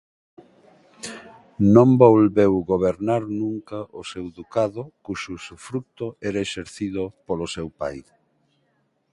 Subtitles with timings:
[1.75, 7.97] Non volveu gobernar nunca o seu ducado cuxo usufruto era exercido polo seu pai.